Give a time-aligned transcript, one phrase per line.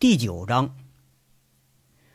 [0.00, 0.76] 第九章。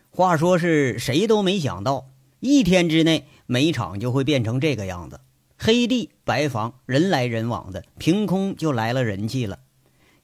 [0.09, 2.05] 话说是谁都没想到，
[2.39, 5.19] 一天之内煤场就会变成这个样子，
[5.57, 9.59] 黑地白房，人来人往的，凭空就来了人气了。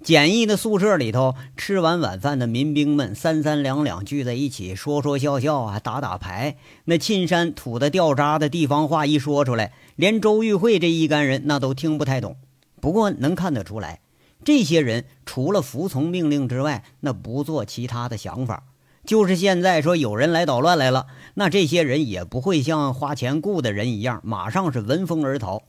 [0.02, 6.56] 简易的宿舍里头，吃完晚饭的民兵们三三两两聚在一起，说说笑笑啊，打打牌。
[6.86, 12.38] 那沁山土的掉渣的地方话一说出来，连周玉慧这一干人那都听不太懂。
[12.80, 14.00] 不过能看得出来，
[14.44, 18.64] 这些人除了服从命令之外，那不做其他的想法。
[19.06, 25.64] 就是现在说有人来捣乱来了，那这些人也不会像花钱雇的人一样，马上是闻风而逃。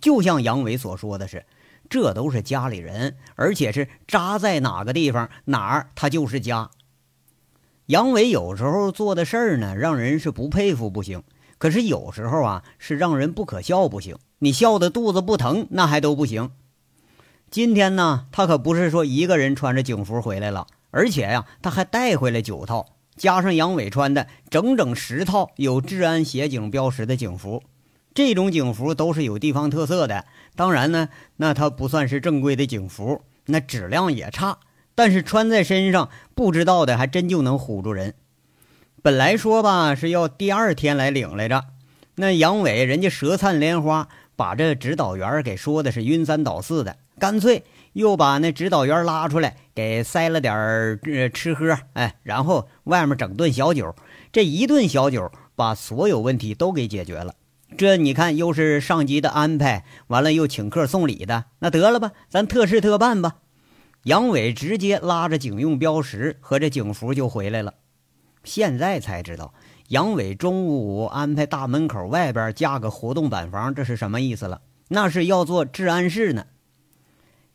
[0.00, 1.44] 就像杨伟所说的是。
[1.88, 6.68] 这都是家里人，而且是扎在哪个地方哪儿，他就是家。
[7.86, 11.20] 杨伟有时候做的事儿呢，让人是不佩服不行；
[11.58, 14.16] 可是有时候啊，是让人不可笑不行。
[14.40, 16.50] 你笑的肚子不疼，那还都不行。
[17.56, 22.84] 今天呢，他可不是说一个人穿着警服回来了，而且呀，他还带回来九套，
[23.16, 27.62] 加上杨伟穿的整整十套有治安协警标识的警服。
[28.12, 34.58] 这种警服都是有地方特色的，当然呢，那它不算是正规的警服，那质量也差。
[34.94, 38.12] 但是穿在身上，不知道的还真就能唬住人。
[39.00, 41.64] 本来说吧是要第二天来领来着，
[42.16, 47.64] 那杨伟人家舌灿莲花，把这指导员给说的是晕三倒四的，干脆
[47.94, 51.00] 又把那指导员拉出来给塞了点儿
[51.32, 53.94] 吃喝，哎，然后外面整顿小酒，
[54.30, 57.34] 这一顿小酒把所有问题都给解决了。
[57.78, 63.36] 这你看，又是上级的安排，完了又请客送礼的，那得了吧，咱特事特办吧。
[64.04, 67.74] 杨伟直接拉着警用标识和这警服就回来了。
[68.44, 69.52] 现在才知道，
[69.88, 74.60] 杨伟中午安排大门口外边架个活动板房，这是什么意思了？
[74.88, 76.44] 那是要做治安室呢。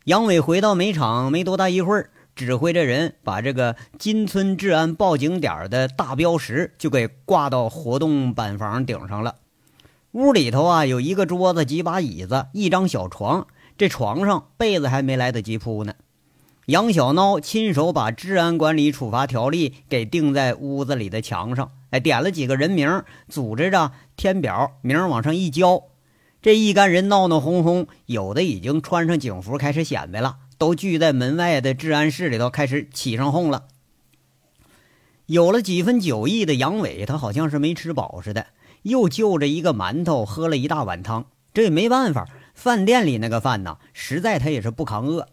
[0.05, 9.35] 杨伟回到煤场没多大一会儿，指挥着人把这个金村治安报警点的大标识就给挂到活动板房顶上了。
[10.13, 13.45] 屋里头啊，有一个桌子、几把椅子、一张小床。
[13.77, 15.93] 这床上被子还没来得及铺呢。
[16.65, 25.83] 杨小孬亲手把治安管理处罚条例给钉在屋子里的墙上，哎，点了几个人名，组织着填表，名往上一交。
[26.41, 33.65] 这一干人闹闹哄哄，有的已经穿上警服开始显摆了，都聚在门外的治安室里头开始起上哄了。
[35.27, 38.47] 有了几分酒意的杨伟，他好像是没吃饱似的。
[38.81, 42.27] 又就着一个馒头喝了一大碗汤，这也没办法。
[42.55, 45.27] 饭店里那个饭呐，实在他也是不扛饿。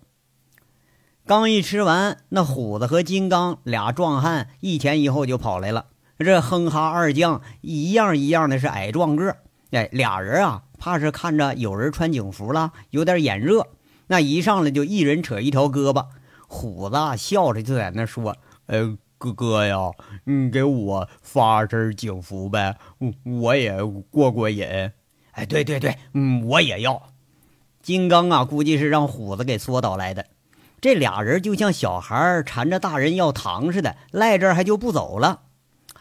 [1.26, 5.86] 刚一吃完，那虎子和金刚俩壮汉一前一后就跑来了。
[6.18, 9.36] 这哼哈二将一样一样的是矮壮个，
[9.70, 13.66] 哎，俩人啊，怕是看着有人穿警服了，有点眼热。
[14.06, 16.06] 那一上来就一人扯一条胳膊，
[16.46, 19.90] 虎子笑着就在那说：“呃。”哥哥呀，
[20.22, 22.76] 你给我发身警服呗，
[23.24, 24.64] 我也过过瘾。
[25.32, 27.02] 哎，对对对，嗯，我也要。
[27.82, 30.26] 金刚啊，估计是让虎子给缩倒来的。
[30.80, 35.40] 这俩人就像小孩缠着大人要糖似的，赖这儿还就不走了。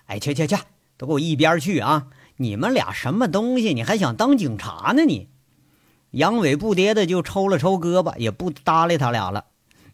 [0.06, 0.56] 哎，去去去，
[0.96, 2.09] 都给我一边去啊！
[2.38, 3.74] 你们俩什么东西？
[3.74, 5.03] 你还想当警察呢？
[5.06, 5.30] 你
[6.12, 9.46] 杨伟不迭的就抽了抽胳膊，也不搭理他俩了。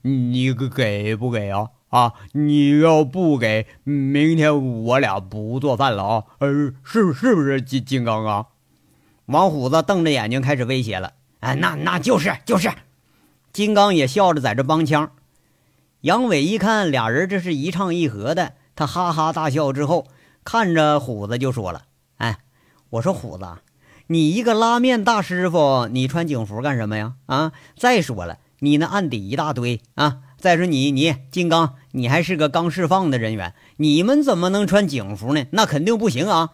[0.01, 1.69] 你给不给啊？
[1.89, 2.13] 啊！
[2.31, 6.23] 你要不给，明天我俩不做饭了啊！
[6.39, 8.47] 呃，是是不是金金刚啊？
[9.27, 11.13] 王虎子瞪着眼睛开始威胁了。
[11.39, 12.71] 哎，那那就是就是。
[13.51, 15.11] 金刚也笑着在这帮腔。
[16.01, 20.07] 杨伟一看俩人这是一唱一和的，他哈哈大笑之后，
[20.43, 21.83] 看着虎子就说了：“，
[22.93, 23.45] 我说虎子，
[24.05, 27.13] 你一个拉面大师傅，你穿警服干什么呀？
[27.25, 27.51] 啊！
[27.75, 30.19] 再说了，你那案底一大堆啊！
[30.37, 35.45] 再说你你金刚。”你还是个刚释放的人员，你们怎么能穿警服呢？
[35.51, 36.51] 那肯定不行啊！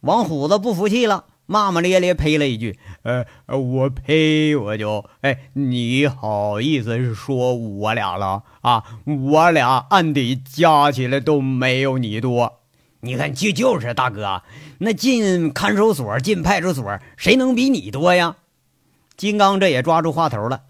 [0.00, 3.26] 王虎子不服气了，骂骂咧咧呸了一句：“呃，
[3.58, 8.84] 我呸，我就哎，你好意思说我俩了啊？
[9.04, 12.59] 我俩案底加起来都没有你多。
[13.00, 14.42] 你看，就就是大哥，
[14.78, 18.36] 那进看守所、进派出所，谁能比你多呀？”
[19.16, 20.62] 金刚这也抓住话头了。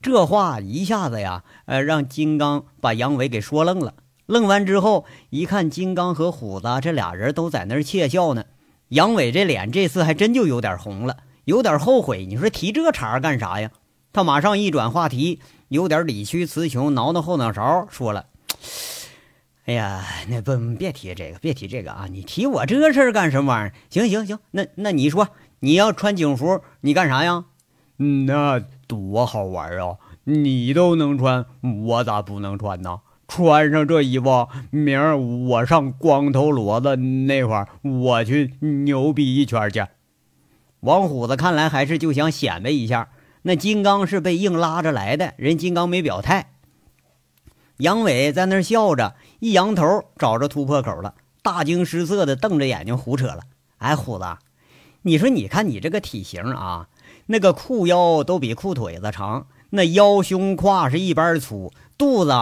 [0.00, 3.94] 这话一下子呀，呃，让金刚把杨伟给说愣了。
[4.26, 8.44] 愣完之后，一看金刚和虎子这俩人都在那儿窃笑呢，
[8.88, 12.26] 杨伟这脸这次还真就有点红了，有点后悔。
[12.26, 13.70] 你说提这茬干啥呀？
[14.12, 18.26] 他马上一转话题，有点理屈词穷，挠挠后脑勺，说了
[19.68, 22.06] ：“哎呀，那不别提这个，别提这个啊！
[22.10, 23.74] 你提我这事儿干什么玩意儿？
[23.90, 25.28] 行行行，那那你说
[25.60, 27.44] 你要穿警服，你干啥呀？
[27.98, 28.64] 那。
[28.86, 29.98] 多好玩啊！
[30.24, 31.44] 你都能穿，
[31.84, 33.00] 我咋不能穿呢？
[33.28, 39.84] 穿上这衣服，明儿我上光头骡子那块儿，我去牛逼一圈去。
[40.80, 43.10] 王虎子看来还是就想显摆一下，
[43.42, 46.52] 那金刚是被硬拉着来的，人金刚没表态。
[47.76, 53.40] 杨伟在那笑着，一扬头找着突破口了，大惊失色的瞪着眼睛胡扯了
[53.78, 54.24] ：“哎，虎子，
[55.02, 56.88] 你说你看你这个体型啊，
[57.26, 62.32] 那个裤腰都比裤腿子长，那腰胸胯是一般粗。”肚子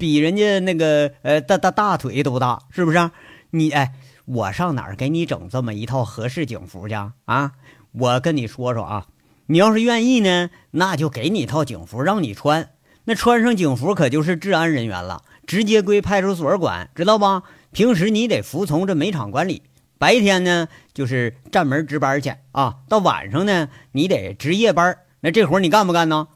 [0.00, 3.10] 比人家那个呃大大大腿都大，是不是？
[3.50, 3.92] 你哎，
[4.24, 6.94] 我上哪儿给你整这么一套合适警服去
[7.26, 7.52] 啊？
[7.92, 9.06] 我跟你说说啊，
[9.46, 12.70] 你要是愿意呢，那就给你一套警服让你穿。
[13.04, 17.42] 那穿上警服可就是治安人员了，直接归派出所管，知道吧？
[17.72, 19.62] 平时你得服从这煤场管理，
[19.98, 24.98] 白天呢就是站门值班去啊，到晚上呢你得值夜班。
[25.20, 26.28] 那这活你干不干呢？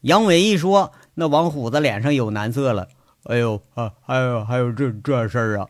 [0.00, 0.92] 杨伟一说。
[1.18, 2.88] 那王虎子脸上有难色了。
[3.22, 5.66] 哎呦啊，还有还有这这事儿啊！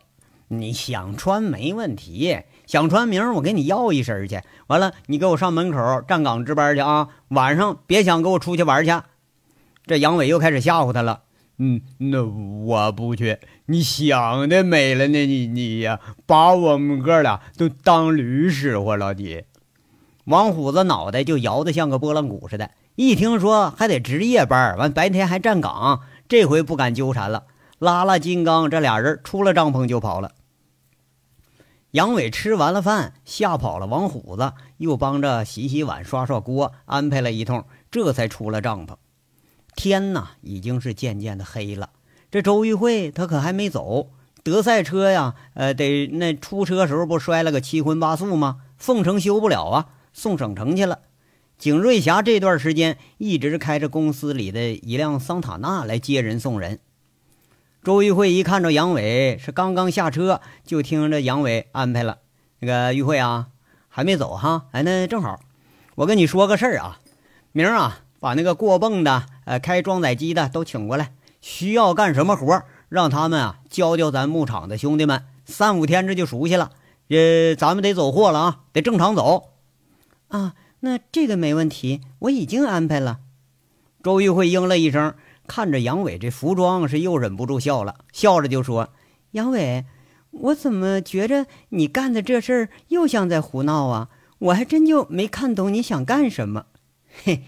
[0.48, 4.40] 你想穿没问题，想穿明儿我给你要一身去。
[4.66, 7.10] 完了，你给我上门口站岗值班去啊！
[7.28, 8.92] 晚上别想给我出去玩去。
[9.86, 11.22] 这杨伟又开始吓唬他了。
[11.58, 13.38] 嗯，那我不去。
[13.66, 19.44] 你想的美了呢，你你呀，把我们哥俩都当驴使唤了你。
[20.24, 22.72] 王虎子脑袋就摇得像个拨浪鼓似的。
[22.96, 27.44] 一听说还得值夜班，完白天还站岗，这回不敢纠缠了，
[27.78, 30.32] 拉拉金刚，这俩人出了帐篷就跑了。
[31.92, 38.96] 杨伟吃完了饭，吓跑了王虎子，又帮着洗洗碗、刷刷锅，安排了一通，这才出了帐篷。
[39.76, 41.90] 天呐，已经是渐渐的黑了。
[42.30, 44.10] 这周玉慧她可还没走，
[44.42, 48.62] 德赛车呀，呃，得那出车时候不摔了个七荤八素吗？
[48.76, 51.00] 凤城修不了啊，送省城去了。
[51.58, 56.80] 景瑞霞这段时间一直开着公司里的一辆桑塔纳来接人送人。
[57.82, 62.18] 周玉慧一看着杨伟是刚刚下车，就听着杨伟安排了
[62.60, 63.48] ：“那个玉慧啊，
[63.88, 64.66] 还没走哈？
[64.72, 65.40] 哎，那正好，
[65.94, 67.00] 我跟你说个事儿啊，
[67.52, 76.72] 明儿啊，把那个过泵的、呃开装载机的都请过来，需要干什么活，让他们啊教教咱牧场的兄弟们，三五天这就熟悉了。
[77.08, 79.50] 呃，咱们得走货了啊，得正常走
[80.28, 83.20] 啊。”那这个没问题，我已经安排了。
[84.04, 85.14] 周玉慧应了一声，
[85.46, 88.90] 看着杨伟这服装是又忍不住笑了，笑着就说
[89.32, 89.86] ：“杨伟，
[90.30, 94.10] 我怎么觉着你干的这事儿又像在胡闹啊？
[94.38, 96.66] 我还真就没看懂你想干什么。
[97.24, 97.42] 嘿，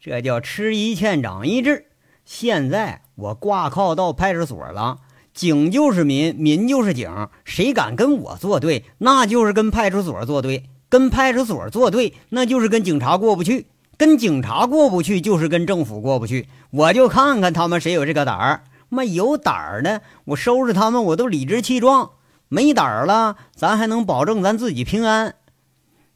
[0.00, 1.86] 这叫吃一堑长一智。
[2.24, 4.98] 现在我挂靠到派出所了，
[5.32, 13.66] 警就是民，民就是警，谁敢跟我作对，那就是跟派出所作对。”跟派出所作对，那就是跟警察过不去；
[13.98, 16.48] 跟警察过不去，就是跟政府过不去。
[16.70, 18.64] 我就看看他们谁有这个胆儿。
[18.88, 22.12] 妈有胆儿的，我收拾他们，我都理直气壮；
[22.48, 25.34] 没胆儿了，咱还能保证咱自己平安。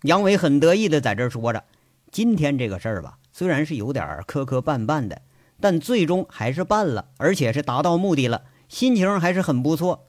[0.05, 1.64] 杨伟很得意的在这说着
[2.11, 5.23] ：“今天这个事儿吧，虽然是有点磕磕绊绊的，
[5.61, 10.06] 但最终还是办了，而且是达到目的了，心情还是很不错。”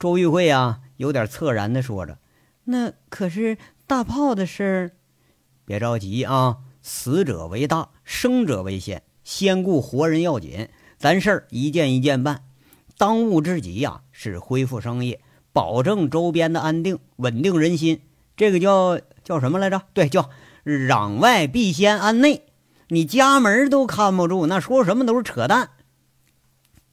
[0.00, 2.18] 周玉慧啊，有点恻然的说着。
[2.64, 4.90] 那可是大炮的事儿，
[5.64, 6.58] 别着急啊！
[6.82, 10.68] 死者为大，生者为先，先顾活人要紧。
[10.98, 12.44] 咱事儿一件一件办，
[12.96, 15.18] 当务之急呀是恢复生意，
[15.52, 18.02] 保证周边的安定，稳定人心。
[18.36, 19.82] 这个叫叫什么来着？
[19.94, 20.30] 对，叫
[20.66, 22.42] 攘外必先安内。
[22.88, 25.70] 你家门都看不住，那说什么都是扯淡。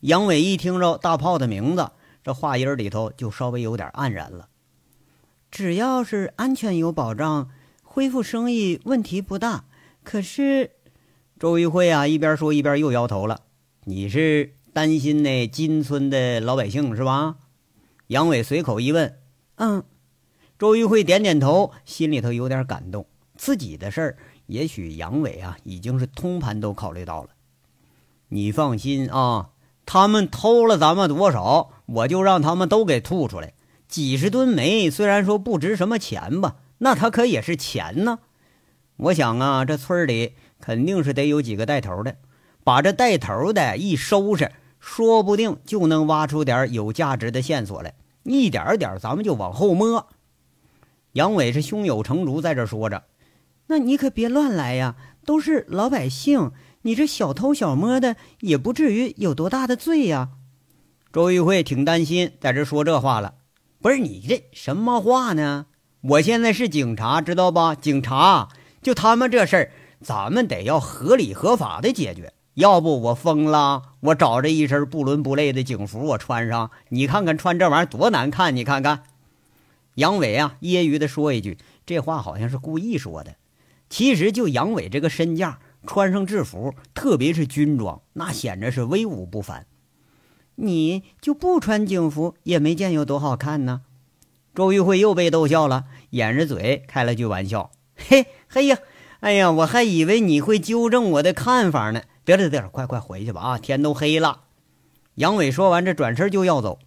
[0.01, 1.91] 杨伟一听着大炮的名字，
[2.23, 4.47] 这话音里头就稍微有点黯然了。
[5.49, 7.49] 只要是安全有保障，
[7.83, 9.65] 恢复生意问题不大。
[10.03, 10.71] 可是，
[11.39, 13.41] 周玉慧啊，一边说一边又摇头了。
[13.85, 17.35] 你是担心那金村的老百姓是吧？
[18.07, 19.19] 杨伟随口一问。
[19.55, 19.83] 嗯，
[20.57, 23.05] 周玉慧点点头，心里头有点感动。
[23.35, 27.29] 自己的事儿，也许杨伟啊已经是通盘都考虑到了。
[28.29, 29.49] 你放心啊，
[29.85, 33.53] 他们偷了咱们多少，我就让他们都给吐出来。
[33.87, 38.19] 几十吨煤虽然说不值什么钱吧，那它可也是钱呢。
[38.97, 42.15] 我想啊，这村里肯定是得有几个带头的，
[42.63, 47.93] 把这带头的一收拾，说不定就能挖出点有价值的线索来。
[48.23, 50.07] 一点点，咱们就往后摸。
[51.11, 53.03] 杨伟是胸有成竹，在这说着
[53.73, 56.51] ：“那你可别乱来呀，都是老百姓，
[56.83, 60.29] 你这小偷小摸的也不至于有多大的罪呀。”
[61.11, 63.33] 周玉慧挺担心，在这说这话了。
[63.81, 65.65] 不是你这什么话呢？
[66.01, 67.73] 我现在是警察，知道吧？
[67.73, 68.49] 警察
[68.83, 72.31] 就他们这事儿，咱们得要合理合法的解决。
[72.53, 79.05] 要不我疯了，我找着一身不伦不类的警服，我穿上，你看看穿这玩意儿多难看，你看看。
[79.95, 83.37] 杨伟啊，揶揄的说一句，这话好像是故意说的。
[83.93, 89.67] 其实就杨伟这个身价，穿上制服，特别是军装，那显着是威武不凡。
[90.55, 93.83] 你就不穿警服，也没见有多好看呢。
[94.55, 98.79] 周玉慧又被逗笑了，掩着嘴开了句玩笑：“嘿嘿呀，
[99.19, 102.01] 哎呀，我还以为你会纠正我的看法呢。
[102.25, 104.45] 得了得了，快快回去吧啊，天都黑了。”
[105.13, 106.79] 杨伟说完，这转身就要走，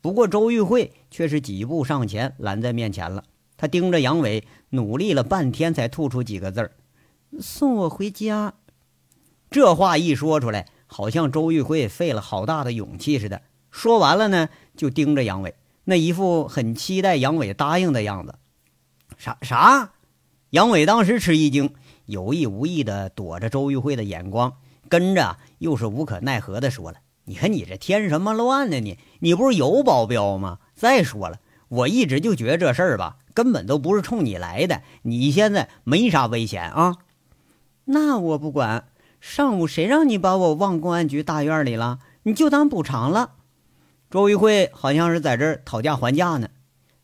[0.00, 3.22] 不过周玉慧却是几步上前拦在面前了。
[3.58, 6.72] 他盯着杨伟，努力了半天，才吐出几个字儿
[7.38, 8.54] ：“送我回家。”
[9.50, 13.42] 这话一说出来，好像周玉慧费了好大的勇气似的。
[13.70, 15.54] 说完了呢，就盯着杨伟。
[15.84, 18.34] 那一副很期待杨伟答应的样子，
[19.16, 19.92] 啥啥？
[20.50, 21.74] 杨伟当时吃一惊，
[22.06, 24.54] 有意无意的躲着周玉慧的眼光，
[24.88, 28.80] 跟着又是无可奈何的说了：“你看你这添什么乱呢？
[28.80, 30.58] 你你不是有保镖吗？
[30.74, 34.82] 再说了，我一直就觉得这事儿吧，根本都不是冲你来的。
[35.02, 36.96] 你现在没啥危险啊？
[37.84, 38.88] 那我不管。
[39.20, 42.00] 上午谁让你把我忘公安局大院里了？
[42.24, 43.34] 你就当补偿了。”
[44.10, 46.48] 周玉慧好像是在这讨价还价呢，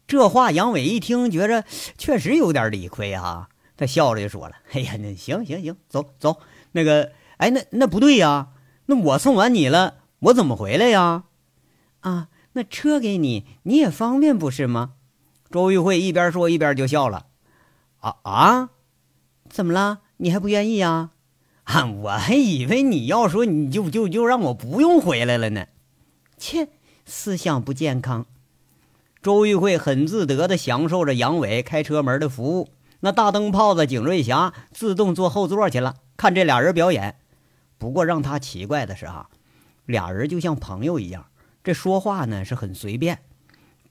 [0.09, 1.63] 这话杨伟一听，觉着
[1.97, 3.49] 确实有点理亏哈。
[3.77, 6.41] 他笑着就说了：“哎呀，那行行行，走走，
[6.73, 8.49] 那个，哎，那那不对呀，
[8.87, 11.25] 那我送完你了，我怎么回来呀？
[12.01, 14.95] 啊，那车给你，你也方便不是吗？”
[15.55, 17.27] 周玉慧一边说一边就笑了
[18.03, 18.71] ：“啊啊，
[19.49, 20.01] 怎么了？
[20.17, 21.11] 你还不愿意呀？
[21.63, 25.67] 啊，我还以为你要说你就就就让我不用回来了呢。
[26.37, 26.71] 切。”
[27.07, 28.27] 思想不健康。
[29.23, 32.71] 周玉慧很自得地享受着杨伟开车门的服务。
[32.99, 37.21] 那大灯泡子景瑞霞自动坐后座去了，看这俩人表演。
[37.79, 39.31] 不过让他奇怪的是，哈，
[39.87, 41.27] 俩人就像朋友一样，
[41.63, 43.21] 这说话呢是很随便。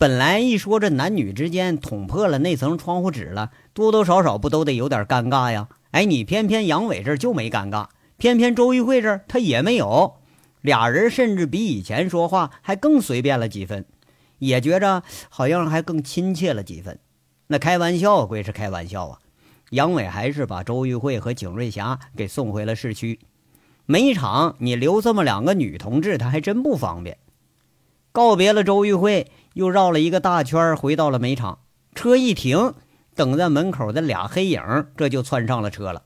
[0.03, 5.69] 本来一说这男女之间捅破了那层窗户纸了，多多少少不都得有点尴尬呀？
[5.91, 10.15] 哎，你偏偏杨伟这儿就没尴尬，偏偏周玉慧这儿他也没有。
[10.59, 13.85] 俩人甚至比以前说话还更随便了几分，
[14.39, 16.99] 也觉着好像还更亲切了几分。
[17.47, 19.19] 那开玩笑归是开玩笑啊，
[19.69, 23.21] 杨伟还是把周玉慧和景瑞霞给送回了市区。
[23.85, 27.17] 煤场你留这么两个女同志，他还真不方便。
[28.11, 31.59] 告别了周玉慧，又绕了一个大圈，回到了煤场。
[31.95, 32.73] 车一停，
[33.15, 36.03] 等在门口的俩黑影这就窜上了车了。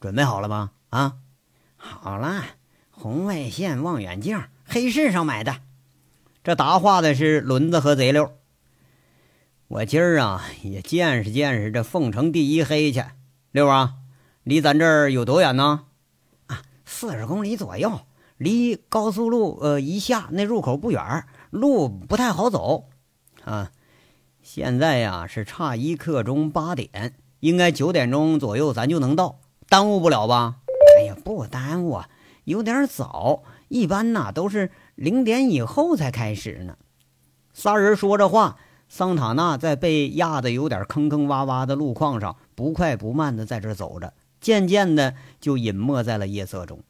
[0.00, 0.70] 准备好了吗？
[0.90, 1.14] 啊，
[1.76, 2.44] 好了。
[2.90, 5.56] 红外线望远镜，黑市上买的。
[6.42, 8.32] 这答话的是轮子和贼溜。
[9.66, 13.02] 我今儿啊也见识见识这凤城第一黑去。
[13.50, 13.94] 六啊，
[14.42, 15.86] 离咱这儿有多远呢？
[16.46, 18.00] 啊，四十公里左右，
[18.36, 22.88] 离高速路呃一下那入口不远，路不太好走。
[23.44, 23.70] 啊，
[24.42, 30.56] 现在呀是差一刻钟八点，应该九点钟左右咱就能到，耽误不了吧？
[30.98, 32.00] 哎呀，不耽误。
[32.42, 36.76] 有点早，一般呐都是零点以后才开始呢。
[37.52, 38.58] 仨人说着话，
[38.88, 46.80] 桑塔纳在被压得有点坑坑洼洼的路况上不快不慢的在这走着，渐渐的就隐没在了夜色中。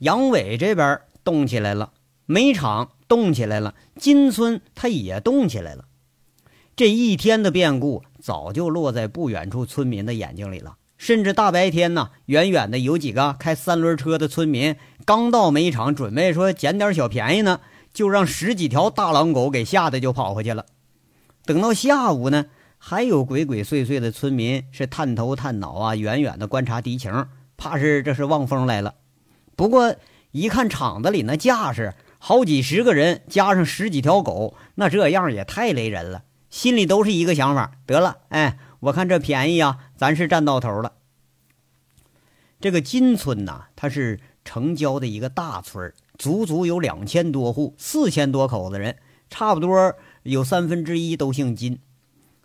[0.00, 1.92] 杨伟这边动起来了，
[2.26, 5.84] 煤场动起来了，金村他也动起来了。
[6.74, 10.76] 这一天的变故早就落在不远处村民的眼睛里了。
[10.98, 17.60] 甚至大白天呢，远远的有几个开三轮车的村民刚到煤场，准备说捡点小便宜呢，
[17.92, 20.64] 就让十几条大狼狗给吓得就跑回去了。
[21.44, 22.46] 等到下午呢，
[22.78, 27.26] 还有鬼鬼祟祟的村民是探头探脑啊，远远的观察敌情，
[27.58, 28.94] 怕是这是望风来了。
[29.54, 29.94] 不过
[30.32, 31.94] 一看场子里那架势，
[32.28, 38.58] 好几十个人加上十几条狗，那这样也太雷人了，心里都是一个想法：得了，哎。
[38.80, 40.94] 我看这便宜啊，咱是占到头了。
[42.60, 48.96] 这个金村呐，它是城郊的一个大村足足有两千多户，四千多口子人，
[49.30, 51.78] 差不多有三分之一都姓金。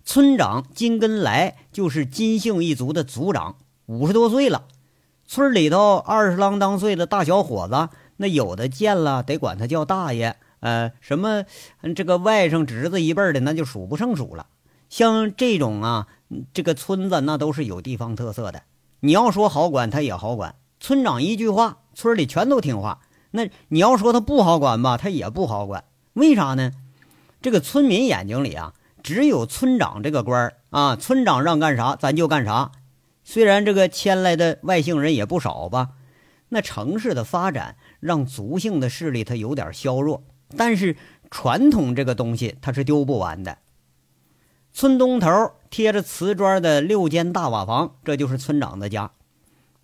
[0.05, 3.55] 村长金根来就是金姓一族的族长，
[3.87, 4.65] 五十多岁了。
[5.25, 7.89] 村里头二十郎当岁的大小伙子，
[8.21, 11.43] 那有的见了得管他叫大爷，呃，什么
[11.95, 14.47] 这个外甥侄子一辈儿的，那就数不胜数了。
[14.87, 16.07] 像这种啊。
[16.53, 18.63] 这个村子那都是有地方特色的。
[19.01, 20.55] 你要说好管，他也好管。
[20.79, 23.01] 村长一句话，村里全都听话。
[23.31, 25.83] 那你要说他不好管吧，他也不好管。
[26.13, 26.71] 为啥呢？
[27.41, 28.73] 这个村民眼睛里啊，
[29.03, 30.95] 只有村长这个官儿啊。
[30.95, 32.71] 村长让干啥，咱就干啥。
[33.25, 35.89] 虽然这个迁来的外姓人也不少吧，
[36.47, 40.23] 那城市的发展让族姓的势力它有点削弱，
[40.57, 40.97] 但是
[41.29, 43.59] 传统这个东西它是丢不完的。
[44.73, 45.29] 村东头
[45.69, 49.11] 贴着瓷砖的六间大瓦房，这就是村长的家。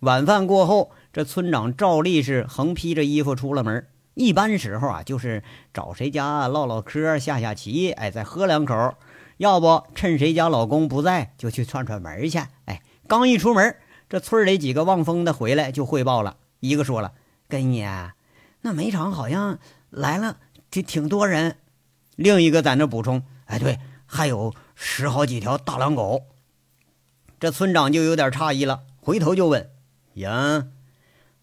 [0.00, 3.86] 晚饭过后，这村长照例是横披着衣服出了门。
[4.14, 8.94] 一般时候啊，就是找谁家唠唠嗑、下下棋，哎，再喝两口。
[9.36, 12.38] 要不趁谁家老公不在，就去串串门去。
[12.64, 13.76] 哎，刚一出门，
[14.08, 16.38] 这村里几个望风的回来就汇报了。
[16.60, 17.12] 一个说了
[17.48, 18.12] ：“跟爷，
[18.60, 19.58] 那煤场好像
[19.90, 20.36] 来了
[20.70, 21.56] 挺挺多人。”
[22.16, 26.22] 另一个在那补充：“哎，对，还有十好几条大狼狗。”
[27.40, 29.70] 这村长就有点诧异了，回头就问
[30.14, 30.66] ：“呀，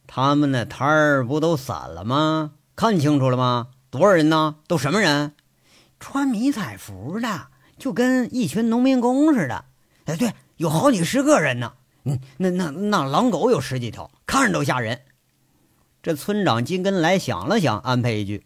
[0.05, 2.51] 他们那摊儿不都散了吗？
[2.75, 3.69] 看清楚了吗？
[3.89, 4.57] 多少人呢？
[4.67, 5.33] 都什么人？
[5.99, 7.47] 穿迷彩服的。”
[7.77, 9.65] 就跟一群农民工似的，
[10.05, 11.73] 哎，对，有好几十个人呢。
[12.05, 15.01] 嗯，那那那狼狗有十几条，看着都吓人。
[16.05, 18.43] 这村长金根来想了想，安排一句：“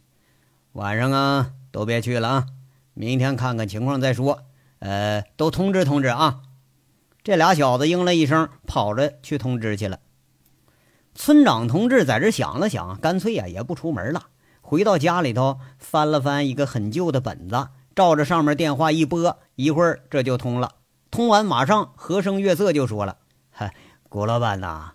[0.71, 2.45] 晚上啊，都别去了啊，
[2.93, 4.43] 明天看看情况再说。
[4.79, 6.43] 呃，都通知通知啊。”
[7.21, 9.99] 这俩小子应了一声，跑着去通知去了。
[11.13, 14.27] 村长同志在这想了想，干脆啊也不出门了，
[14.61, 17.67] 回到家里头翻了翻一个很旧的本子。
[17.93, 20.75] 照着上面电话一拨，一会儿这就通了。
[21.11, 23.17] 通完马上和声悦色就说了
[23.51, 23.75] ：“嗨，
[24.07, 24.93] 谷老板呐，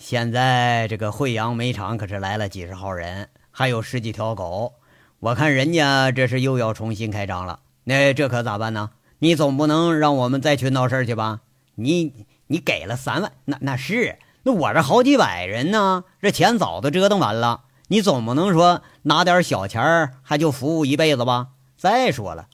[0.00, 4.72] 现在这个惠阳煤厂可是来了几十号人，还有十几条狗。
[5.18, 7.60] 我看人家这是又要重新开张了。
[7.84, 8.92] 那这可咋办呢？
[9.18, 11.40] 你总不能让我们再去闹事去吧？
[11.74, 17.64] 你你给了三万，那那是那我这好几百人呢，这钱早都折腾完了。
[17.88, 22.46] 你总不能说拿点小钱还就服务一辈子吧？”再说了，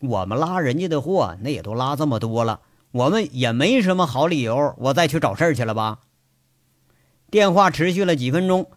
[0.00, 2.60] 我们拉人家的货，那也都拉这么多了，
[2.92, 6.00] 我们也没什么好理由，我再去找事儿去了吧？
[7.30, 8.68] 电话持续了几分钟，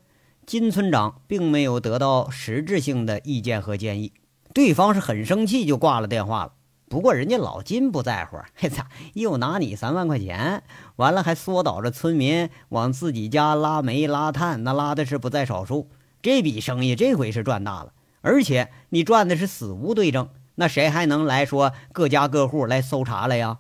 [0.46, 4.14] 金村长并没有得到实质性的意见和建议，
[4.54, 6.54] 对方是很生气，就挂了电话了。
[6.88, 8.86] 不过人家老金不在乎， 嘿操，
[9.16, 10.62] 又拿你三万块钱，
[10.98, 15.90] 完了还缩导着村民往自己家拉煤拉炭，那拉的是不在少数。
[16.22, 17.94] 这笔生意这回是赚大了。
[18.22, 23.58] 而且你赚的是死无对证，那谁还能来说各家各户来搜查了呀？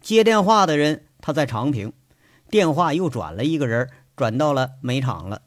[0.00, 1.92] 接电话的人他在长平，
[2.52, 5.40] 电话又转了一个人，转到了煤厂了。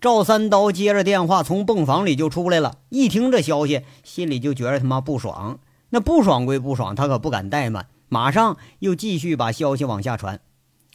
[0.00, 2.78] 赵三刀接着电话，从泵房里就出来了。
[2.88, 5.58] 一听这消息，心里就觉得他妈不爽。
[5.90, 10.40] 那不爽归不爽，他可不敢怠慢，马上又继续把消息往下传。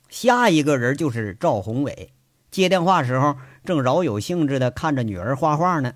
[0.09, 2.09] 下一个人就是赵宏伟。
[2.49, 5.93] 接电话时候，正饶有兴致地看着女儿画画呢。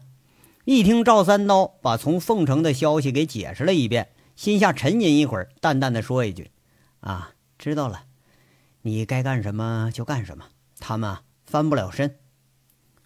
[0.65, 6.51] 一听赵三刀把从凤城的消息给解释了一遍，心下沉吟一会儿，淡淡的说一句
[7.01, 8.03] ：“啊，知道了，
[8.81, 10.45] 你该干什么就干什么，
[10.79, 12.17] 他们翻不了身。”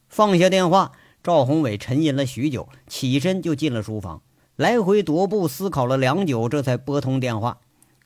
[0.08, 0.92] 放下电话，
[1.24, 4.22] 赵宏伟沉吟了许久，起身就进了书房，
[4.56, 7.60] 来回踱步思考了良久，这才拨通电话。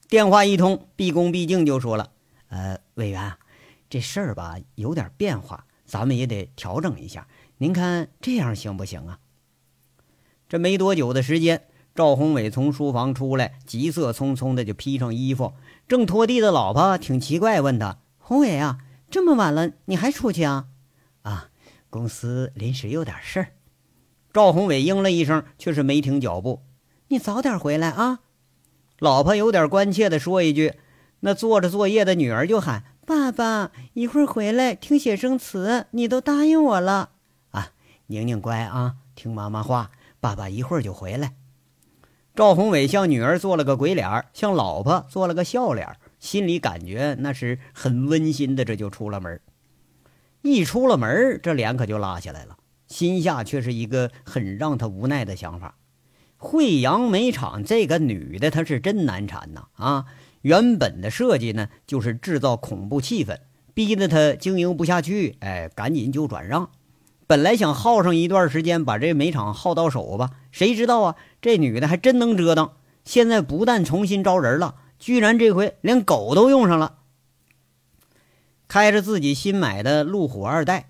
[0.08, 2.12] 电话一通，毕恭毕敬就说了
[2.48, 3.34] ：“呃，委员。”
[3.90, 7.28] 这事儿吧，有点变化，咱们也得调整一下。
[7.58, 9.20] 您看这样行不行啊？
[10.48, 15.54] 这没多久的时间，赵宏伟从书房出来，急色匆匆的就披上衣服。
[15.88, 20.65] 正拖地的老婆挺奇怪，问他：“宏伟啊，这么晚了，你还出去啊
[21.23, 21.50] ？”“啊，
[21.89, 23.47] 公司临时有点事儿。”
[24.34, 26.63] 赵宏伟应了一声，却是没停脚步。
[27.08, 28.19] “你早点回来啊！”
[29.00, 30.73] 老婆有点关切的说一句。
[31.21, 32.84] 那做着作业的女儿就喊。
[33.06, 37.12] 爸爸，一会儿回来听写生词，你都答应我了
[37.52, 37.71] 啊！
[38.08, 41.36] 宁宁乖啊，听妈妈话，爸爸一会儿就回来。
[42.38, 48.63] 赵宏伟向女儿做了个鬼脸，向老婆做了个笑脸，心里感觉那是很温馨的。
[48.63, 49.41] 这就出了门，
[50.43, 55.80] 一出了门，这脸可就拉下来了，心下却是一个很让他无奈的想法：
[56.38, 60.06] 惠阳煤厂这个女的，她是真难缠呐啊！
[60.43, 63.39] 原本的设计呢，就是制造恐怖气氛，
[63.73, 65.38] 逼得他经营不下去。
[65.39, 66.69] 哎，赶紧就转让。
[67.28, 70.32] 本来想耗上一段时间，把这煤厂耗到手吧。
[70.50, 72.72] 谁知道啊，这女的还真能折腾。
[73.04, 77.00] 现在不但重新招人了，居然这回连狗都用上了。
[78.70, 80.90] 开着自己新买的路虎二代，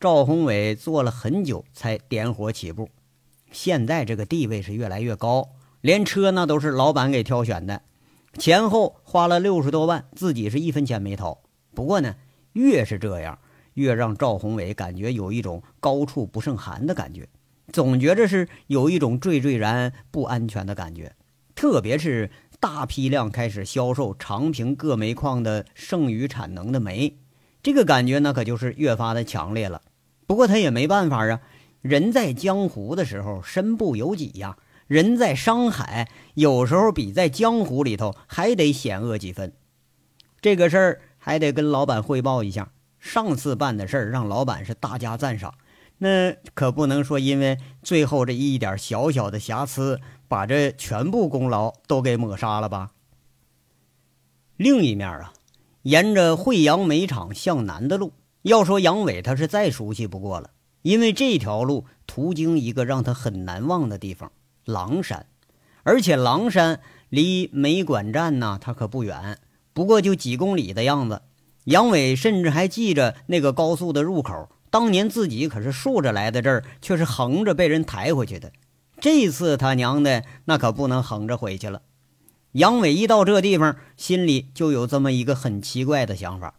[0.00, 2.88] 赵宏伟做了很久才点火起步。
[3.52, 5.50] 现在这个地位是越来越高，
[5.82, 7.82] 连车那都是老板给挑选的。
[8.38, 11.42] 前后花了六十多万，自己是一分钱没掏。
[11.74, 12.16] 不过呢，
[12.52, 13.38] 越是这样，
[13.74, 17.28] 越让赵宏伟感觉有一种高处不胜寒的感觉，
[17.72, 21.14] 总觉着是有一种惴惴然不安全的感觉。
[21.54, 27.18] 特别是大批量开始销售长平各煤矿的剩余产能的煤，
[27.62, 29.82] 这个感觉那可就是越发的强烈了。
[30.26, 31.40] 不过他也没办法啊，
[31.80, 34.56] 人在江湖的时候身不由己呀。
[34.86, 39.54] 人在商海，有时候比在江湖里头还得险恶几分。
[40.42, 42.70] 这个事儿还得跟老板汇报一下。
[43.04, 45.52] 上次办的事儿让老板是大加赞赏，
[45.98, 52.92] 那可不能说因为最后这一点小小的瑕疵，把这全部功劳都给抹杀了吧？
[54.56, 55.34] 另一面啊，
[55.82, 64.32] 沿着惠阳煤厂向南的路，要说杨伟他是再熟悉不过了，因为这条路途经一个让他很难忘的地方。
[64.64, 65.26] 狼山，
[65.82, 69.38] 而且狼山离煤管站呢，它可不远，
[69.74, 71.20] 不过就几公里的样子。
[71.64, 78.52] 杨伟甚至还记着那个高速的入口，当年自己可是竖着来的，这儿却是横着被人抬回去的。
[79.00, 81.82] 这次他娘的那可不能横着回去了。
[82.52, 86.54] 杨伟一到这地方，心里就有这么一个很奇怪的想法。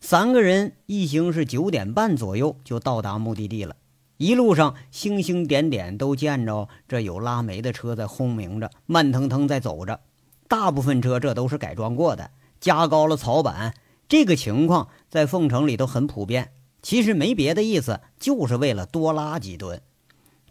[0.00, 3.76] 三个人一行是九点半左右就到达目的地了。
[4.16, 10.00] 一路上星星点点都见着，这有拉煤的车在轰鸣着，慢腾腾在走着。
[10.48, 12.30] 大部分车这都是改装过的，
[12.66, 13.74] 加高了槽板。
[14.08, 16.50] 这个情况在凤城里都很普遍。
[16.82, 19.80] 其实没别的意思，就是为了多拉几吨。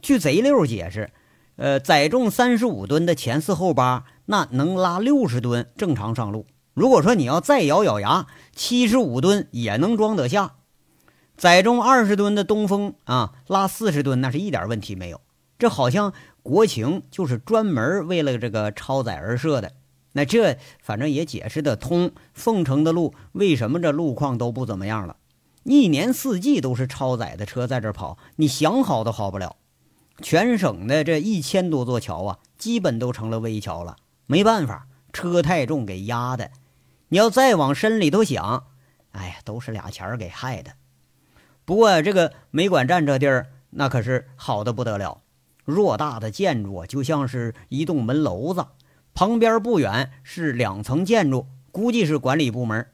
[0.01, 1.11] 据贼六解释，
[1.57, 6.45] 呃，载重三十五吨的前四后八，那能拉六十吨，正常上路。
[6.73, 10.55] 如果说你要再咬咬牙，七十五吨也能装得下。
[11.35, 15.19] 载重二十吨的东风啊，拉四十吨那是一点问题没有。
[15.59, 19.73] 这好像国情就是专门为了这个超载而设的。
[20.17, 22.11] 那这反正也解释得通。
[22.33, 25.17] 凤城的路为什么这路况都不怎么样了？
[25.63, 29.57] 一年四季都是超载的车在这跑，你想好都好不了。
[30.21, 33.97] 全省的这一千多座桥啊，基本都成了危桥了。
[34.25, 36.51] 没办法，车太重给压的。
[37.09, 38.67] 你要再往深里头想，
[39.11, 40.71] 哎呀，都是俩钱儿给害的。
[41.65, 45.21] 不过这个煤管站这地儿，那可是好的不得了。
[45.65, 48.65] 偌大的建筑就像是一栋门楼子，
[49.15, 52.85] 旁边不远是两层建筑，估计是管理部门。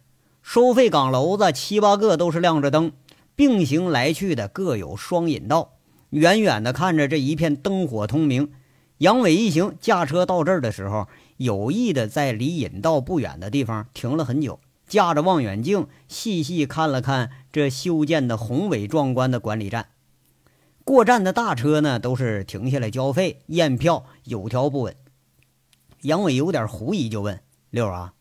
[0.43, 2.91] 收费岗楼子七八个都是亮着灯，
[3.35, 5.73] 并行来去的各有双引道。
[6.11, 8.51] 远远的看着这一片灯火通明。
[8.99, 11.07] 杨伟一行驾车到这儿的时候，
[11.37, 14.59] 有意的在离引道不远的地方停了很久。
[14.87, 19.87] 架着望远镜，细细看了看这修建的宏伟壮观的管理站。
[20.83, 24.95] 过站的大车呢，都是停下来交费验票，有条不紊。
[26.01, 28.13] 杨伟有点狐疑，就问六啊：“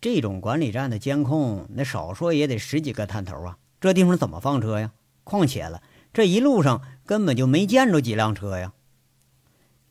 [0.00, 4.92] 这种管理站的监控，那少说也得十几个探头啊，这地方怎么放车呀？
[5.24, 8.72] 况且了，这一路上根本就没见着几辆车呀。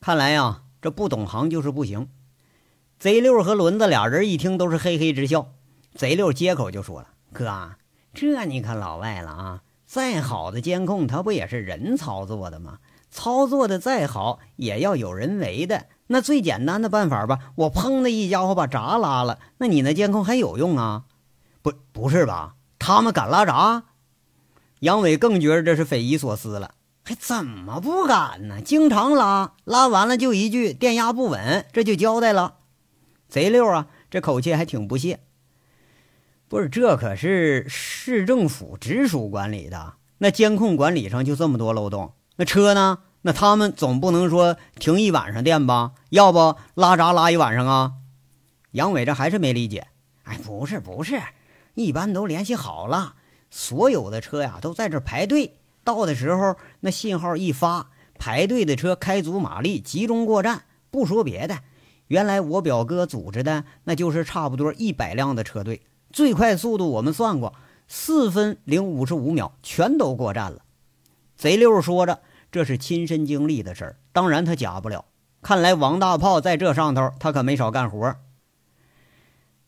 [0.00, 2.08] 看来呀，这不懂行就是不行。”
[2.98, 5.52] 贼六和轮子俩人一听，都是嘿嘿直笑。
[5.94, 7.76] 贼六接口就说了：“哥，
[8.14, 9.62] 这你可老外了啊！
[9.86, 12.78] 再好的监控，它不也是人操作的吗？
[13.10, 15.86] 操作的再好，也要有人为的。
[16.08, 21.04] 那最简单的办法吧，我砰的一家伙把闸拉了，那你那监控还有用啊？
[21.62, 22.56] 不，不是吧？
[22.78, 23.84] 他们敢拉闸？”
[24.80, 26.74] 杨伟更觉得这是匪夷所思了。
[27.04, 28.60] 还怎么不敢呢？
[28.60, 32.56] 经常拉，拉完了就一句电压不稳，这就交代了。
[33.28, 35.20] 贼六啊，这口气还挺不屑。
[36.48, 42.12] 不是，这可是市政府直属管理的，那监控管理上就这么多漏洞。
[42.36, 42.98] 那车呢？
[43.22, 45.92] 那他们总不能说停一晚上电吧？
[46.10, 47.92] 要不拉闸拉一晚上啊？
[48.72, 49.88] 杨伟这还是没理解。
[50.24, 51.20] 哎，不是不是，
[51.74, 53.14] 一般都联系好了，
[53.50, 60.64] 所有的车呀都在这排队，到的时候那信号一发，排队的车开足马力集中过站。
[60.90, 61.58] 不说别的，
[62.06, 65.82] 原来我表哥组织的那就是差不多一百辆的车队。
[66.12, 67.54] 最快速度我们算过，
[67.88, 70.62] 四分零五十五秒，全都过站了。
[71.36, 72.20] 贼六说着，
[72.50, 75.04] 这是亲身经历的事儿，当然他假不了。
[75.42, 78.16] 看来王大炮在这上头，他可没少干活。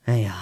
[0.05, 0.37] 哎呀，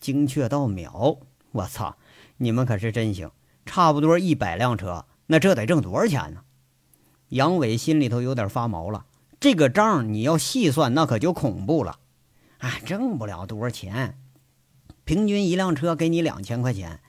[0.00, 1.18] 精确到秒！
[1.52, 1.96] 我操，
[2.38, 3.30] 你们可是真行！
[3.66, 6.42] 差不多一百辆车，那这得挣多少钱呢？
[7.28, 9.04] 杨伟心里头有点发毛了。
[9.38, 11.98] 这个账你要细算，那可就恐怖了。
[12.58, 14.18] 哎，挣不了多少钱。
[15.04, 17.00] 平均一辆车给你两千块钱，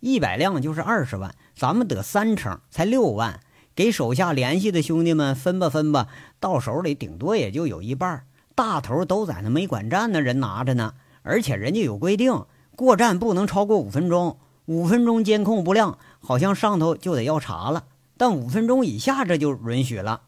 [0.00, 3.40] 一百辆就是二十万，咱们得三成才六万，
[3.78, 6.08] 给手下联系的兄弟们分吧分吧，
[6.40, 8.26] 到手里顶多也就有一半。
[8.56, 17.84] 大头都在那煤管站那人拿着呢，而且人家有规定，过站不能超过五分钟，五分钟监控不亮，好像上头就得要查了。
[18.16, 20.22] 但五分钟以下这就允许了。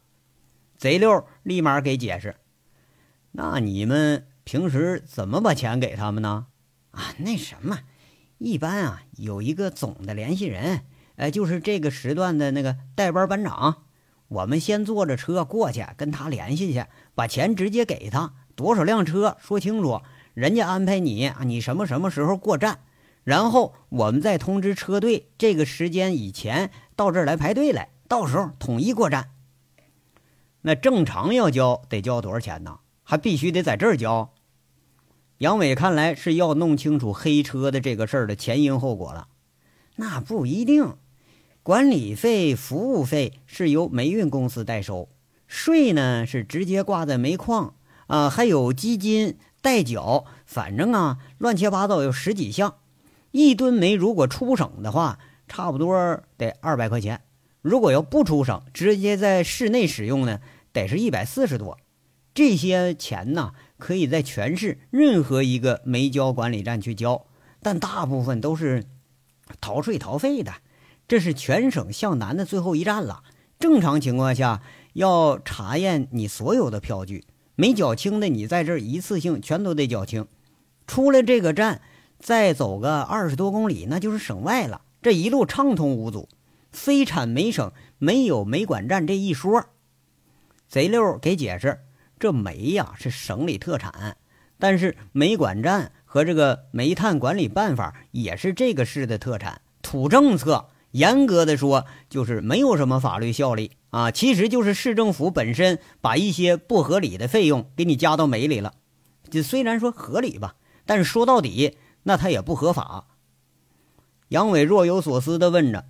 [0.78, 2.36] 贼六立马给解释，
[3.32, 6.46] 那你们平时怎么把钱给他们呢？
[6.92, 7.80] 啊，那什么，
[8.38, 10.82] 一般啊有一个总的联系人，
[11.20, 13.82] 哎，就是这个时段的那个带班班长。
[14.28, 20.00] 我们先坐着车过去跟他联系去，把钱直接给他，多少辆车说清楚，
[20.32, 22.78] 人家安排你啊，你什么什么时候过站，
[23.22, 29.30] 然后我们再通知车队这个时间以前到这儿来排队来，到时候统一过站。
[30.62, 32.78] 那正常要交得交多少钱呢？
[33.02, 34.32] 还必须得在这儿交。
[35.38, 39.28] 杨伟看来是要弄清楚黑车的这个事儿的前因后果了。
[39.96, 40.96] 那不一定，
[41.62, 45.10] 管理费、服务费是由煤运公司代收，
[45.46, 47.74] 税呢是直接挂在煤矿
[48.06, 52.76] 啊，还有基金代缴，反正啊乱七八糟有十几项。
[53.30, 55.18] 一吨煤如果出省的话，
[55.48, 57.20] 差不多得二百块钱。
[57.60, 60.40] 如果要不出省，直接在市内使用呢，
[60.72, 61.78] 得是一百四十多。
[62.32, 67.26] 这些钱呢，可以在全市任何一个煤焦管理站去交，
[67.60, 68.84] 但大部分都是
[69.60, 70.54] 逃税逃费的。
[71.10, 73.24] 这是全省向南的最后一站了。
[73.58, 77.24] 正常情况下，要查验你所有的票据，
[77.56, 80.28] 没缴清的，你在这儿一次性全都得缴清。
[80.86, 81.82] 出了这个站，
[82.20, 84.82] 再走个二十多公里，那就是省外了。
[85.02, 86.28] 这一路畅通无阻。
[86.70, 89.64] 非产煤省没有煤管站这一说，
[90.68, 91.80] 贼溜给解释，
[92.20, 94.16] 这煤呀是省里特产，
[94.60, 99.60] 但是煤管站和这个煤炭管理办法也是这个市的特产。
[99.82, 108.74] 土政策严格的说就是没有什么法律效力啊，其实就是市政府本身把一些不合理的费用给你加到煤里了。
[109.30, 113.06] 这虽然说合理吧，但是说到底那它也不合法。
[114.28, 115.86] 杨伟若有所思地问着。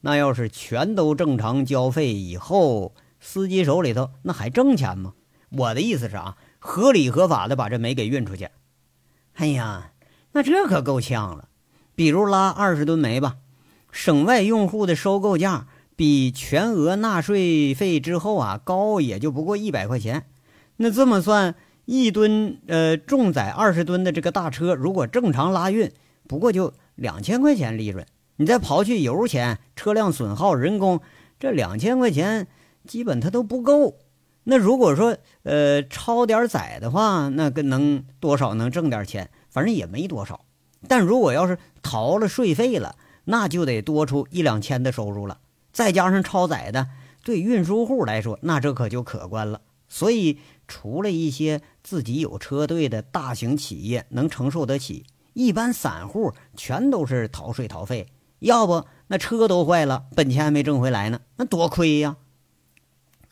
[0.00, 5.14] 那要是全都正常交费以后，司机手里头那还挣钱吗？
[5.50, 8.48] 我的意思是啊，合理合法的把这煤给运出去。
[9.34, 9.90] 哎呀，
[10.32, 11.48] 那这可够呛了。
[11.96, 13.38] 比如拉二十吨煤吧，
[13.90, 20.24] 省外用户的收购价比全额纳税费之后啊高，也就不过一百块钱。
[20.76, 21.54] 那这么算，
[21.86, 25.90] 一吨呃重载二十吨的这个大车，如果正常拉运，
[26.28, 28.06] 不过就两千块钱利润。
[28.36, 31.00] 你再刨去油钱、车辆损耗、人工，
[31.40, 32.46] 这两千块钱
[32.86, 33.96] 基本它都不够。
[34.44, 40.44] 那如果说呃超点载的话，那个能多少能挣点钱，反正也没多少。
[40.86, 42.94] 但如果要是逃了税费了，
[43.30, 45.38] 那就得多出一两千的收入了。
[45.70, 46.88] 再加上超载的，
[47.22, 49.60] 对运输户来说，那这可就可观了。
[49.86, 58.08] 所以，除了一些自己有车队的大型企业能承受得起，一般散户全都是逃税逃费。
[58.38, 62.16] 要不那车都坏了，本钱还没挣回来呢，那多亏呀！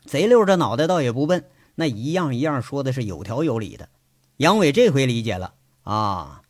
[0.05, 3.89] 贼溜这脑袋倒也不笨，那一样一样说的是有条有理的。
[4.37, 6.41] 杨伟这回理解了啊，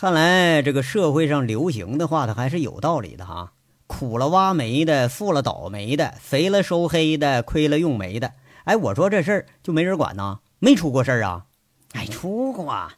[0.00, 3.50] 看来这个社会上流行的话，它还是有道理的哈。
[3.88, 8.34] 苦了挖煤的，富了倒霉的，肥了收黑的，亏了用煤的。
[8.62, 10.38] 哎，我说这事儿就没人管呢？
[10.60, 11.46] 没出过事儿啊？
[11.94, 12.92] 哎，出过，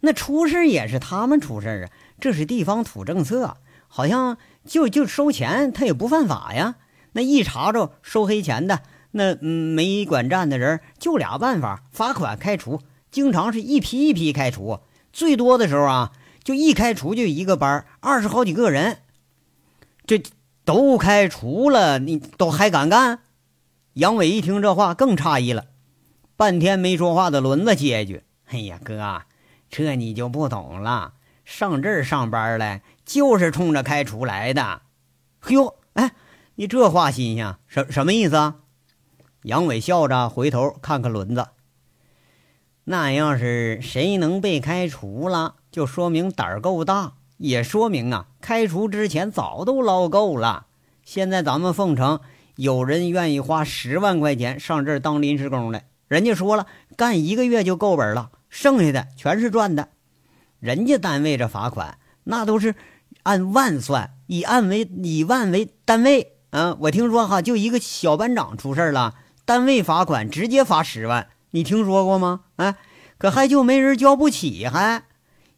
[0.00, 3.58] 那出事儿也是他们出事儿啊，这是地方土政策。
[3.86, 4.36] 好像
[4.66, 6.74] 就就收钱，他也不犯法呀。
[7.12, 8.80] 那一查着收黑钱的，
[9.12, 12.80] 那煤管站的人就俩办法：罚款、开除。
[13.12, 14.80] 经常是一批一批开除，
[15.12, 16.10] 最多的时候啊，
[16.50, 18.98] 就一开除就一个班，二十好几个人。
[20.04, 20.20] 这
[20.64, 23.20] 都开除了，你都还敢干？
[23.92, 25.66] 杨伟一听这话更诧异了，
[26.36, 29.22] 半天没说话的轮子接一句：“哎呀，哥，
[29.68, 31.12] 这你就不懂了。
[31.44, 34.82] 上这儿上班来。”就是冲着开除来的，
[35.40, 36.12] 嘿呦，哎，
[36.56, 38.56] 你这话新鲜，什什么意思啊？
[39.42, 41.48] 杨伟笑着回头看看轮子，
[42.84, 50.66] 那要是谁能被开除了，就说明胆儿够大，也说明啊，开除之前早都捞够了。
[51.04, 52.20] 现在咱们凤城
[52.56, 59.88] 有人愿意花十万块钱上这儿当临时工来，人家说了，干一个月就够本了，剩下的全是赚的。
[60.58, 62.74] 人家单位这罚款，那都是。
[63.24, 66.74] 按万算，以按为以万为单位啊！
[66.80, 72.42] 我听说哈，就一个小班长出事了，单位罚款直接罚十万，你听说过吗？
[72.56, 72.76] 啊，
[73.18, 75.02] 可还就没人交不起，还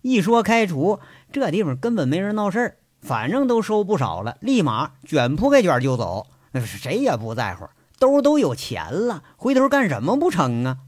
[0.03, 1.01] 一说开除，
[1.33, 6.27] 这地方根本没人闹事儿，反正都收不少了，立马卷铺盖卷就走，
[6.65, 10.79] 谁也不在乎，兜都有钱了，回头干什么不成啊？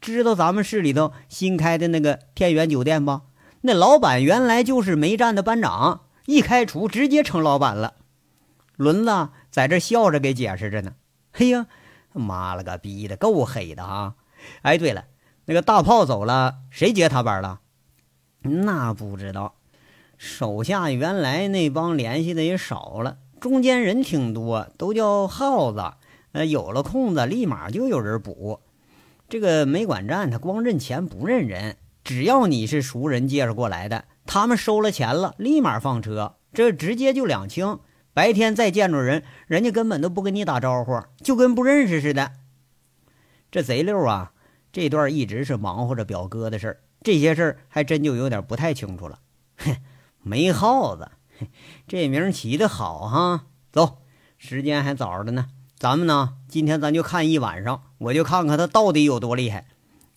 [0.00, 3.20] 知道咱们市里头新开的那个天元酒店不？
[3.62, 6.02] 那老板原来就是煤站的班长。
[6.26, 7.94] 一开除，直接成老板了。
[8.76, 10.94] 轮子在这笑着给解释着呢。
[11.32, 11.66] 嘿呀，
[12.12, 14.14] 妈了个逼的，够黑的啊！
[14.62, 15.04] 哎，对了，
[15.46, 17.60] 那个大炮走了，谁接他班了？
[18.44, 19.54] 那不知道。
[20.16, 25.82] 手下原来那帮联系的也少了，中间人挺多，都叫耗子。
[26.32, 28.60] 呃，有了空子，立马就有人补。
[29.28, 37.78] 这个煤管站他光认钱不认人，只要你是熟人介绍过来的，他们收了钱了，立马放车，这直接就两清。
[38.12, 42.32] 白天再见着人，人家根本都不跟你打招呼，就跟不认识似的。
[43.50, 44.32] 这贼溜啊！
[44.72, 49.20] 这段一直是忙活着表哥的事儿，这些事儿还真就有点不太清楚了。
[49.58, 49.76] 哼，
[50.22, 51.10] 煤耗子，
[51.86, 53.44] 这名起的好哈！
[53.70, 53.98] 走，
[54.38, 59.66] 时间还早着呢，咱们呢，今天咱就看一晚上，我就看看他到底有多厉害。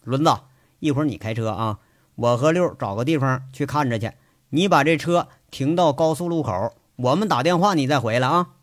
[0.03, 0.31] 轮子，
[0.79, 1.79] 一会儿你开车啊，
[2.15, 4.13] 我和六找个地方去看着去。
[4.49, 6.73] 你把这车停到高速路口。
[6.95, 8.53] 我们打电话，你再回来啊！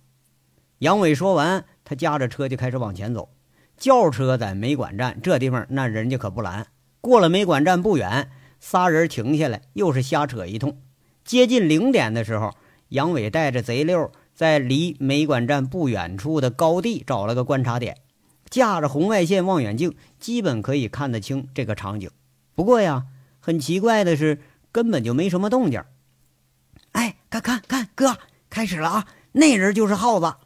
[0.79, 3.29] 杨伟说完，他驾着车就开始往前走。
[3.77, 6.67] 轿车在煤管站这地方，那人家可不拦。
[7.05, 10.79] 过了煤管站不远，仨人停下来，又是瞎扯一通。
[11.23, 12.55] 接近零点的时候，
[12.89, 17.99] 杨伟带着贼六在离煤管站不远处的高地找了个观察点，
[18.49, 22.11] 架着红外线望远镜，基本可以看得清这个场景。
[22.55, 23.05] 不过呀，
[23.39, 24.41] 很奇怪的是，
[24.73, 25.85] 根本就没什么动静。
[26.93, 28.17] 哎，看看看，哥，
[28.49, 29.07] 开始了啊！
[29.33, 30.37] 那人就是耗子。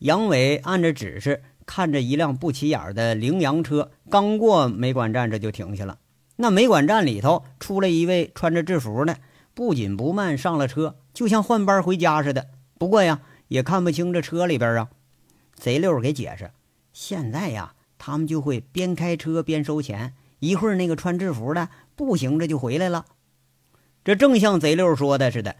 [0.00, 5.98] 杨伟按着指示，看着一辆不起眼的羚羊车，刚过煤管站，这就停下了。
[6.36, 9.18] 那煤管站里头出来一位穿着制服的，
[9.52, 12.46] 不紧不慢上了车，就像换班回家似的。
[12.78, 14.88] 不过呀，也看不清这车里边啊。
[15.54, 16.52] 贼六给解释，
[16.94, 20.14] 现在呀，他们就会边开车边收钱。
[20.38, 23.04] 一会儿那个穿制服的步行着就回来了。
[24.04, 25.56] 这正像贼六说的似的，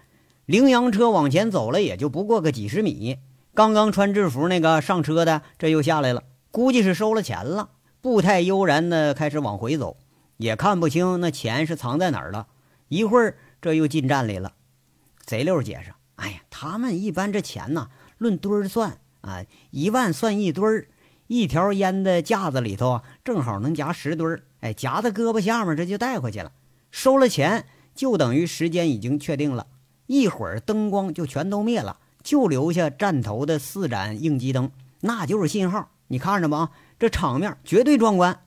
[0.46, 3.18] 羚羊车往前走了，也就不过个几十米。
[3.54, 9.96] 刚刚穿制服那个上车的，这又下来了，估计是收了钱了，步态悠然的开始往回走，
[10.36, 12.46] 也看不清那钱是藏在哪儿了。
[12.88, 14.52] 一会儿，这又进站里了。
[15.24, 20.88] 贼溜解释：“哎呀，他们一般这钱呢，论堆儿算啊，一万算一堆儿，
[21.26, 26.52] 一条烟的架子里头啊，正好能夹十堆儿，哎，夹在胳膊下面，这就带回去了。
[26.90, 27.66] 收了钱。”
[27.98, 29.66] 就等于时间已经确定了，
[30.06, 35.88] 一会儿灯光就全都灭了，就留下站头的四盏应急灯，那就是信号。
[36.08, 38.42] 你看着吧，这场面绝对壮观。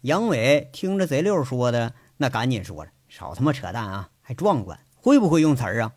[0.00, 4.80] 杨伟听着贼溜说的，那赶紧说了：“少他妈扯淡啊，还壮观？
[4.96, 5.92] 会不会用词儿啊？”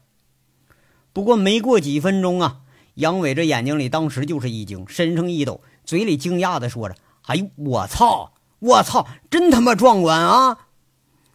[1.14, 2.60] 不过没过几分钟啊，
[2.96, 10.58] 杨伟这眼睛里当时就是一惊，身上一抖，嘴里惊讶的说着：“哎呦，我操，我操，真他妈壮观啊！”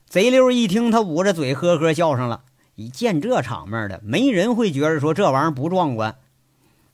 [0.06, 2.44] 贼溜一听，他捂着嘴呵呵笑上了。
[2.78, 6.14] 一见这场面的，没人会觉得说这玩意儿不壮观。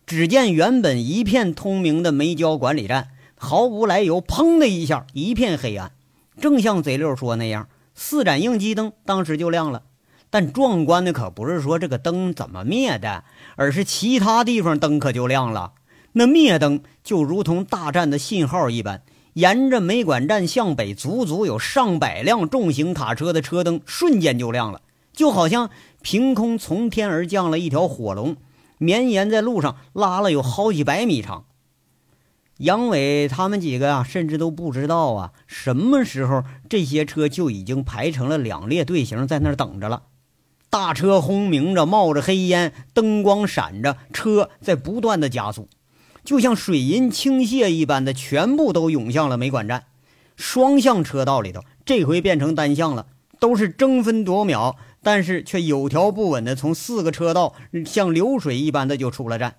[0.07, 5.92] 只见原本一片通明的煤焦管理站，毫无来由，砰的一下，一片黑暗。
[6.40, 9.83] 正像贼六说那样，四盏应急灯当时就亮了。
[10.31, 13.25] 但壮观的可不是说这个灯怎么灭的，
[13.57, 15.75] 而是其他地方灯可就亮了。
[16.12, 19.03] 那灭灯就如同大战的信号一般。
[19.35, 24.81] 沿着煤管站向北，足足有上百辆重型卡车的车灯瞬间就亮了，
[25.14, 25.70] 就好像
[26.03, 28.37] 凭空从天而降了一条火龙，
[28.77, 31.44] 绵延在路上，拉了有好几百米长。
[32.59, 40.05] 杨伟他们几个啊，甚至都不知道啊，什么时候这些车就已经排成了两列队形，在那儿等着了。
[40.70, 45.68] 大车轰鸣着，冒着黑烟，灯光闪着，车在不断的加速。
[46.24, 49.85] 就像水银倾泻一般的，全部都涌向了煤管站。
[50.37, 53.07] 双向车道里头，这回变成单向了，
[53.38, 57.55] 都是争分夺秒，但是却有条不紊的从四个车道
[57.87, 59.57] 像流水一般的就出了站。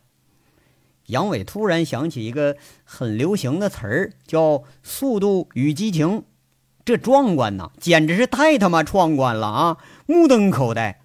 [1.05, 6.23] 杨伟突然想起一个很流行的词儿，叫“速度与激情”。
[6.83, 9.77] 这壮观呐，简直是太他妈壮观了啊！
[10.07, 11.01] 目瞪口呆，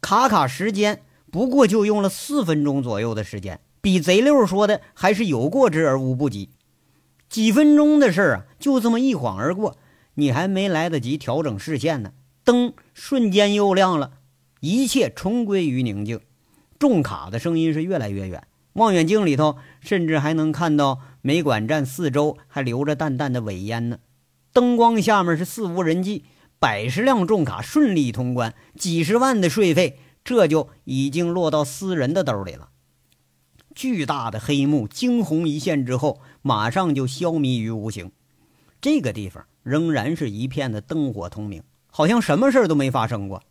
[0.00, 3.60] 卡卡时间不过就用了四分钟左右的时间。
[3.80, 6.50] 比贼六说的还是有过之而无不及，
[7.28, 9.76] 几分钟的事儿啊，就这么一晃而过，
[10.14, 12.12] 你还没来得及调整视线呢，
[12.44, 14.18] 灯瞬间又亮了，
[14.60, 16.20] 一切重归于宁静。
[16.78, 23.98] 重卡的声音是越来越远，望远镜里头甚至还能看到煤管站四周还留着淡淡的尾烟呢。
[24.52, 26.24] 灯光下面是四无人迹，
[26.58, 32.70] 百十辆重卡顺利通关，几十万的税费这就已经落到私人的兜里了。
[33.74, 38.10] 巨大的黑幕惊鸿一现之后，马上就消弭于无形。
[38.80, 41.62] 这个地方仍然是一片的灯火通明，
[41.92, 43.42] 好像什么事都没发生过。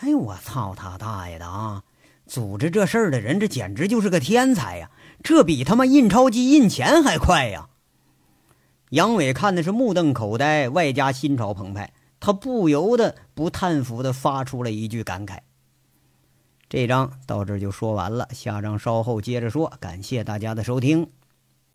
[0.00, 1.82] 哎，我操他大爷的啊！
[2.26, 4.88] 组织这事儿的人，这简直就是个天才呀！
[5.22, 7.68] 这比他妈印钞机印钱还快呀！
[8.90, 11.92] 杨伟看的是目瞪口呆，外加心潮澎湃。
[12.20, 15.38] 他不由得不叹服的发出了一句感慨。
[16.68, 19.72] 这章到这就说完了，下章稍后接着说。
[19.80, 21.10] 感谢大家的收听。